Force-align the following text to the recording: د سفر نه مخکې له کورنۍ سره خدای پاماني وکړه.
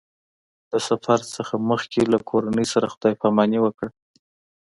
د 0.71 0.73
سفر 0.87 1.19
نه 1.35 1.43
مخکې 1.69 2.01
له 2.13 2.17
کورنۍ 2.29 2.65
سره 2.73 2.91
خدای 2.93 3.13
پاماني 3.21 3.59
وکړه. 3.61 3.89